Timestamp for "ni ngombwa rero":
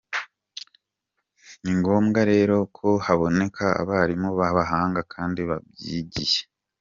1.63-2.55